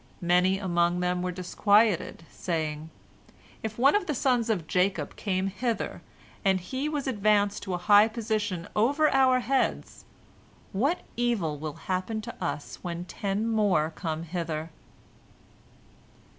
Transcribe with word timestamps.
Many 0.23 0.57
among 0.57 0.99
them 1.01 1.21
were 1.21 1.31
disquieted, 1.31 2.23
saying, 2.31 2.89
"If 3.61 3.77
one 3.77 3.93
of 3.93 4.07
the 4.07 4.15
sons 4.15 4.49
of 4.49 4.65
Jacob 4.65 5.15
came 5.15 5.45
hither, 5.45 6.01
and 6.43 6.59
he 6.59 6.89
was 6.89 7.05
advanced 7.05 7.61
to 7.61 7.75
a 7.75 7.77
high 7.77 8.07
position 8.07 8.67
over 8.75 9.13
our 9.13 9.41
heads, 9.41 10.05
what 10.71 11.01
evil 11.15 11.59
will 11.59 11.73
happen 11.85 12.19
to 12.21 12.35
us 12.43 12.79
when 12.81 13.05
ten 13.05 13.47
more 13.47 13.91
come 13.95 14.23
hither?" 14.23 14.71